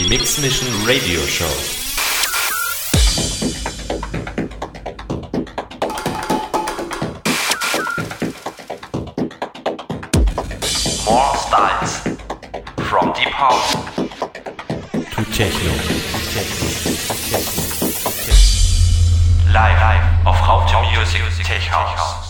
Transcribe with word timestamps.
Die 0.00 0.08
Mix 0.08 0.38
Mission 0.38 0.66
Radio 0.86 1.20
Show. 1.26 1.44
More 11.04 11.36
styles. 11.36 12.00
From 12.88 13.12
deep 13.12 13.28
house 13.28 13.74
To 14.92 15.22
Techno. 15.34 15.70
live, 19.52 19.80
live 19.82 20.02
auf 20.24 20.48
Raute 20.48 20.76
Music 20.80 21.44
Tech 21.44 21.70
House. 21.70 22.29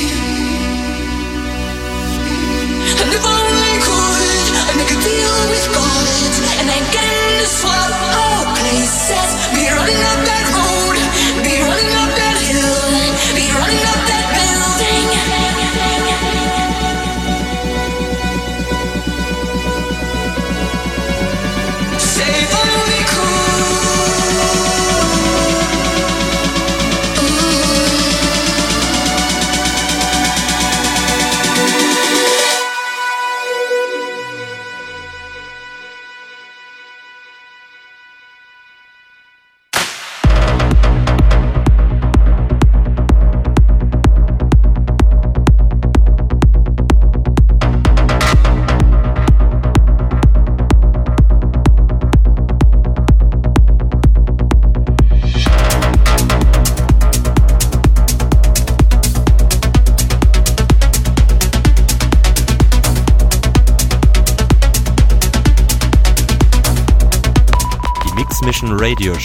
running 9.81 10.03
up 10.03 10.40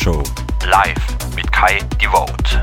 Show. 0.07 0.23
Live 0.71 1.35
mit 1.35 1.51
Kai 1.51 1.81
Devote. 2.01 2.61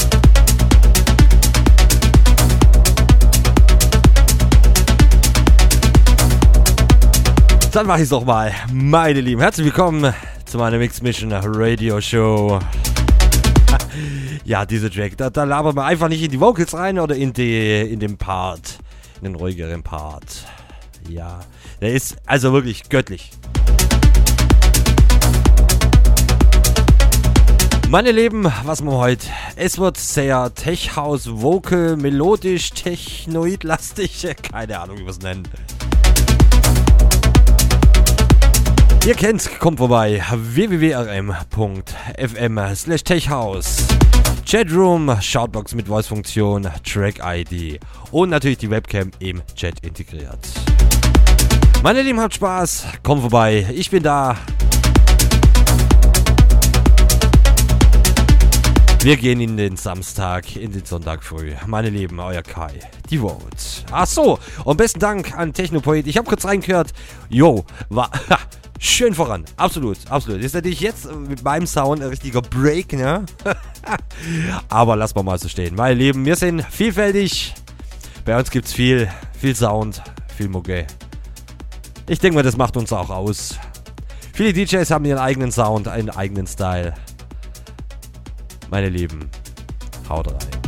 Dann 7.74 7.86
mach 7.86 7.98
ich's 7.98 8.12
doch 8.12 8.24
mal. 8.24 8.54
Meine 8.72 9.20
Lieben, 9.20 9.42
herzlich 9.42 9.66
willkommen 9.66 10.14
zu 10.46 10.58
meiner 10.58 10.78
Mix 10.78 11.02
Mission 11.02 11.34
Radio 11.34 12.00
Show. 12.00 12.62
Ja, 14.46 14.66
diese 14.66 14.90
Track, 14.90 15.18
da, 15.18 15.30
da 15.30 15.44
labert 15.44 15.76
man 15.76 15.86
einfach 15.86 16.08
nicht 16.08 16.24
in 16.24 16.32
die 16.32 16.40
Vocals 16.40 16.74
rein 16.74 16.98
oder 16.98 17.18
in, 17.18 17.34
die, 17.34 17.82
in 17.82 18.00
den 18.00 18.16
Part, 18.16 18.80
in 19.18 19.26
den 19.26 19.36
ruhigeren 19.36 19.84
Part. 19.84 20.46
Ja, 21.10 21.42
der 21.82 21.92
ist 21.92 22.16
also 22.26 22.54
wirklich 22.54 22.88
göttlich. 22.88 23.32
Meine 27.94 28.12
Lieben, 28.12 28.52
was 28.64 28.82
wir 28.84 28.94
heute? 28.94 29.28
Es 29.56 29.78
wird 29.78 29.98
sehr 29.98 30.52
Tech 30.56 30.96
House, 30.96 31.30
Vocal, 31.32 31.96
melodisch, 31.96 32.72
technoid-lastig, 32.72 34.36
keine 34.52 34.80
Ahnung, 34.80 34.98
wie 34.98 35.04
wir 35.04 35.12
es 35.12 35.20
nennen. 35.20 35.48
Ihr 39.06 39.14
kennt's, 39.14 39.48
kommt 39.60 39.78
vorbei. 39.78 40.24
www.rm.fm 40.34 41.36
slash 42.76 43.04
techhouse. 43.04 43.86
Chatroom, 44.44 45.16
Shoutbox 45.22 45.76
mit 45.76 45.88
Voice-Funktion, 45.88 46.68
Track-ID 46.84 47.80
und 48.10 48.32
natürlich 48.32 48.58
die 48.58 48.72
Webcam 48.72 49.12
im 49.20 49.44
Chat 49.54 49.76
integriert. 49.86 50.40
Meine 51.84 52.02
Lieben, 52.02 52.20
habt 52.20 52.34
Spaß, 52.34 52.88
kommt 53.04 53.22
vorbei, 53.22 53.68
ich 53.72 53.92
bin 53.92 54.02
da. 54.02 54.36
Wir 59.04 59.18
gehen 59.18 59.42
in 59.42 59.58
den 59.58 59.76
Samstag, 59.76 60.56
in 60.56 60.72
den 60.72 60.86
Sonntag 60.86 61.26
früh. 61.26 61.52
Meine 61.68 61.90
Lieben, 61.90 62.22
euer 62.22 62.42
Kai, 62.42 62.80
die 63.10 63.18
Vote. 63.18 63.44
Ach 63.92 64.08
so, 64.08 64.40
und 64.64 64.78
besten 64.78 65.02
Dank 65.02 65.38
an 65.38 65.52
Technopoet. 65.52 66.08
Ich 66.08 66.16
habe 66.16 66.26
kurz 66.26 66.46
reingehört. 66.46 66.94
Jo, 67.28 67.66
war 67.90 68.10
schön 68.80 69.14
voran. 69.14 69.44
Absolut, 69.58 69.98
absolut. 70.10 70.42
Ist 70.42 70.56
natürlich 70.56 70.80
jetzt 70.80 71.14
mit 71.14 71.44
meinem 71.44 71.68
Sound 71.68 72.02
ein 72.02 72.08
richtiger 72.08 72.42
Break, 72.42 72.94
ne? 72.94 73.26
Aber 74.70 74.96
lass 74.96 75.14
mal 75.14 75.24
mal 75.24 75.38
so 75.38 75.50
stehen. 75.50 75.76
Meine 75.76 75.96
Lieben, 75.96 76.26
wir 76.26 76.38
sind 76.38 76.64
vielfältig. 76.64 77.54
Bei 78.24 78.40
uns 78.40 78.52
gibt's 78.52 78.72
viel, 78.72 79.10
viel 79.38 79.54
Sound, 79.54 80.02
viel 80.38 80.48
Mucke. 80.48 80.88
Ich 82.08 82.20
denke 82.20 82.36
mal, 82.36 82.44
das 82.44 82.56
macht 82.56 82.78
uns 82.78 82.94
auch 82.94 83.10
aus. 83.10 83.60
Viele 84.32 84.54
DJs 84.54 84.90
haben 84.92 85.04
ihren 85.04 85.20
eigenen 85.20 85.52
Sound, 85.52 85.90
einen 85.90 86.10
eigenen 86.10 86.48
Style. 86.48 86.94
Meine 88.74 88.90
Lieben, 88.90 89.30
haut 90.10 90.28
rein. 90.28 90.63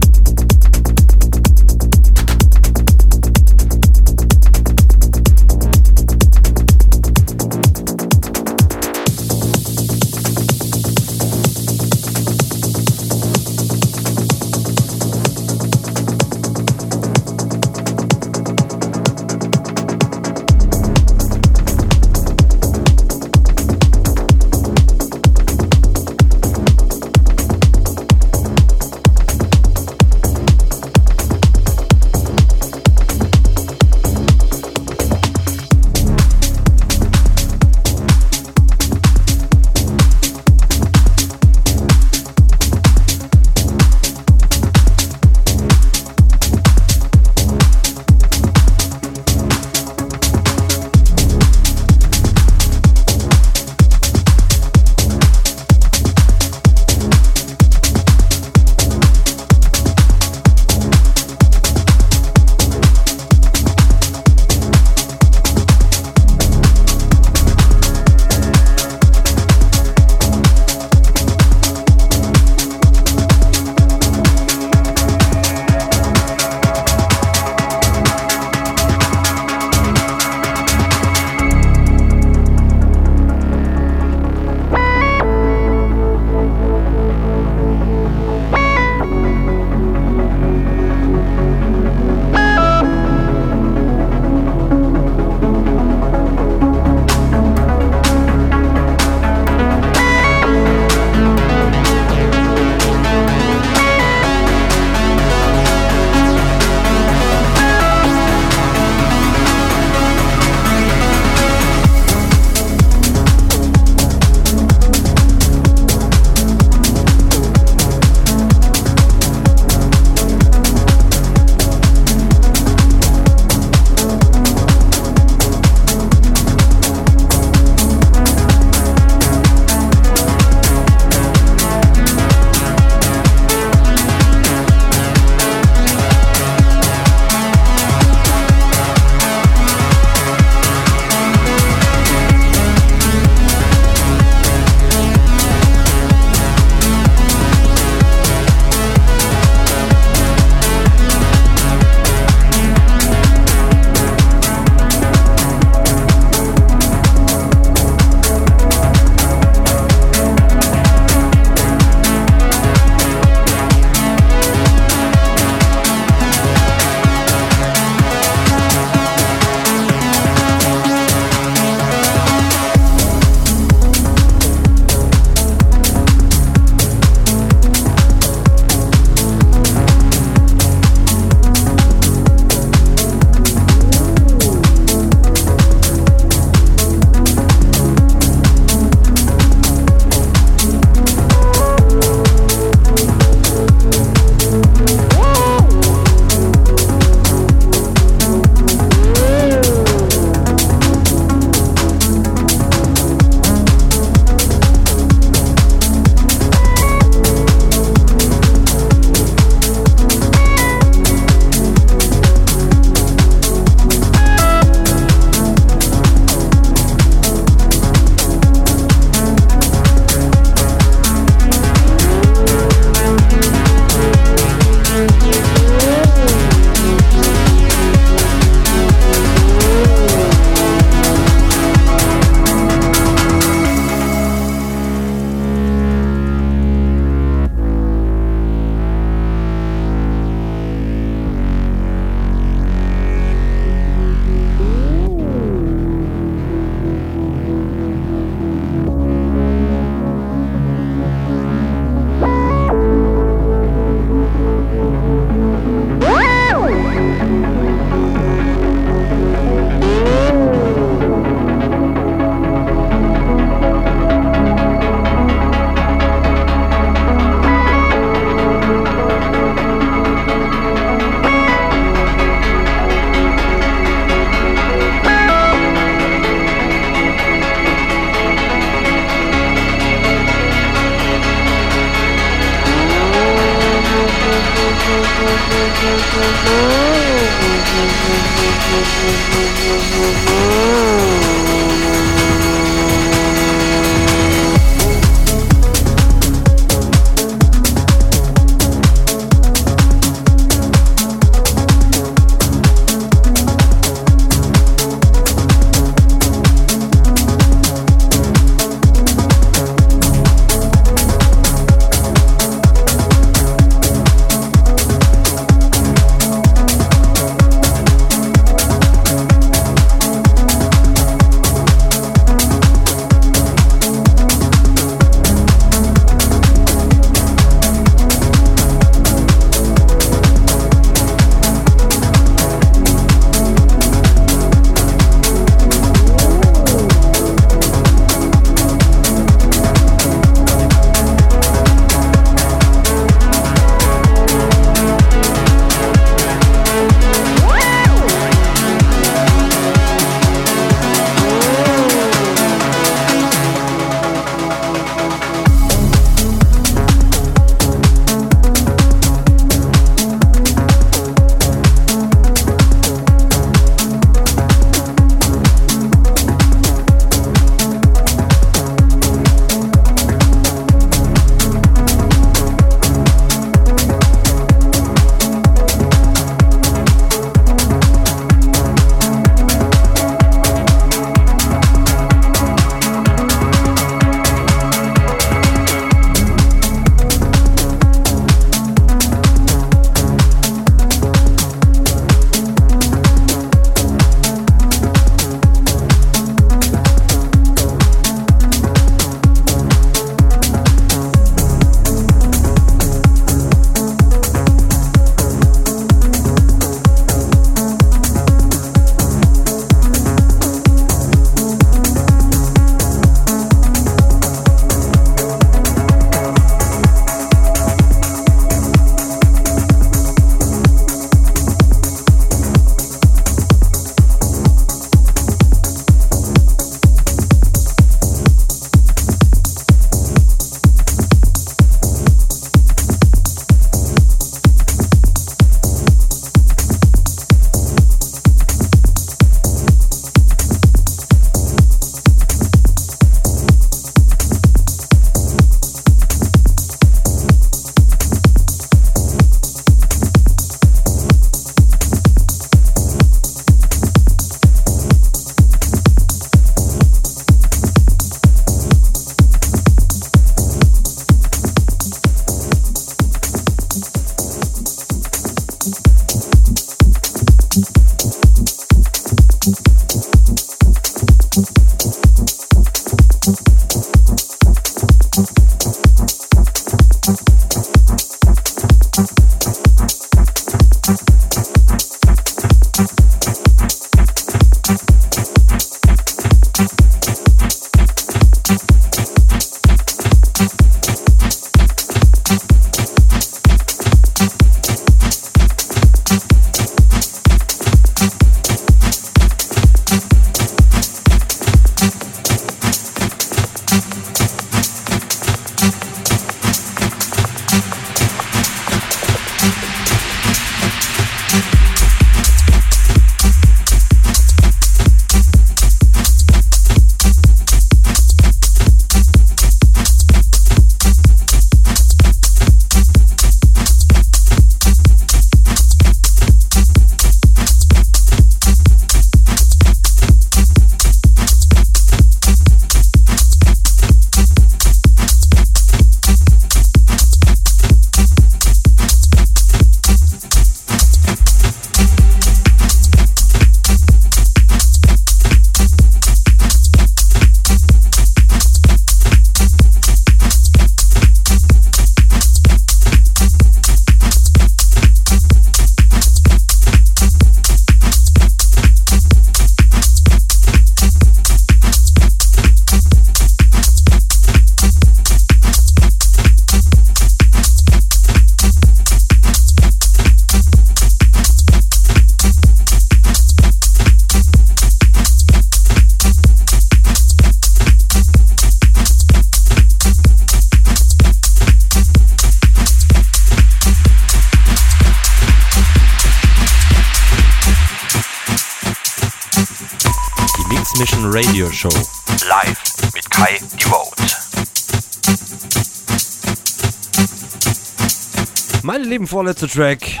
Meine 599.02 599.08
lieben 599.08 599.16
vorletzte 599.16 599.48
Track. 599.48 600.00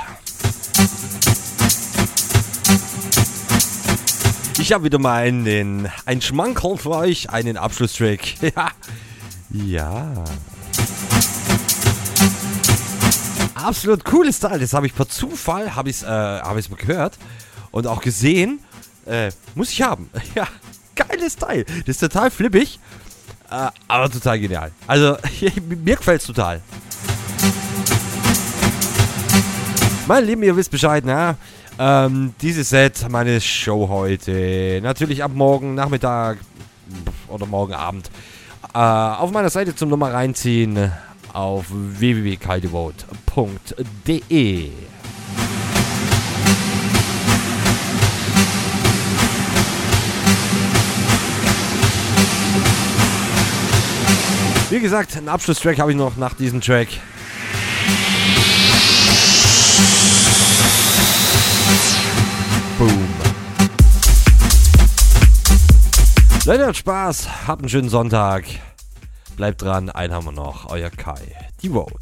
Ich 4.60 4.72
habe 4.72 4.84
wieder 4.84 5.00
mal 5.00 5.24
einen, 5.24 5.90
einen 6.06 6.22
Schmankerl 6.22 6.76
für 6.76 6.90
euch, 6.90 7.28
einen 7.30 7.56
Abschlusstrack. 7.56 8.20
Ja. 8.54 8.68
Ja. 9.50 10.24
Absolut 13.54 14.04
cooles 14.04 14.38
Teil. 14.38 14.60
Das 14.60 14.72
habe 14.72 14.86
ich 14.86 14.94
per 14.94 15.08
Zufall, 15.08 15.74
habe 15.74 15.90
ich 15.90 16.04
äh, 16.04 16.06
hab 16.06 16.56
ich's 16.56 16.70
mal 16.70 16.76
gehört 16.76 17.18
und 17.72 17.88
auch 17.88 18.02
gesehen. 18.02 18.60
Äh, 19.06 19.32
muss 19.56 19.70
ich 19.70 19.82
haben. 19.82 20.10
Ja, 20.36 20.46
geiles 20.94 21.34
Teil. 21.34 21.64
Das 21.64 21.96
ist 21.96 21.98
total 21.98 22.30
flippig, 22.30 22.78
äh, 23.50 23.66
aber 23.88 24.10
total 24.12 24.38
genial. 24.38 24.70
Also, 24.86 25.16
mir 25.68 25.96
gefällt 25.96 26.20
es 26.20 26.26
total. 26.28 26.60
Meine 30.08 30.26
Lieben, 30.26 30.42
ihr 30.42 30.56
wisst 30.56 30.72
Bescheid, 30.72 31.04
ne? 31.04 31.36
Ähm, 31.78 32.34
dieses 32.42 32.70
Set, 32.70 33.08
meine 33.08 33.40
Show 33.40 33.88
heute. 33.88 34.80
Natürlich 34.82 35.22
ab 35.22 35.30
morgen 35.32 35.76
Nachmittag 35.76 36.38
oder 37.28 37.46
morgen 37.46 37.72
Abend. 37.72 38.10
Äh, 38.74 38.78
auf 38.78 39.30
meiner 39.30 39.48
Seite 39.48 39.76
zum 39.76 39.90
Nummer 39.90 40.12
reinziehen 40.12 40.90
auf 41.32 41.66
www.kaldevote.de. 41.70 44.70
Wie 54.70 54.80
gesagt, 54.80 55.16
einen 55.16 55.28
Abschlusstrack 55.28 55.78
habe 55.78 55.92
ich 55.92 55.96
noch 55.96 56.16
nach 56.16 56.34
diesem 56.34 56.60
Track. 56.60 56.88
Leute, 66.44 66.66
hat 66.66 66.76
Spaß. 66.76 67.46
Habt 67.46 67.62
einen 67.62 67.68
schönen 67.68 67.88
Sonntag. 67.88 68.44
Bleibt 69.36 69.62
dran. 69.62 69.90
Einen 69.90 70.12
haben 70.12 70.24
wir 70.24 70.32
noch. 70.32 70.68
Euer 70.70 70.90
Kai. 70.90 71.20
Die 71.62 71.68
Vote. 71.68 71.92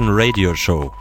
Mix 0.00 0.06
Mission 0.06 0.14
Radio 0.16 0.54
Show. 0.54 0.99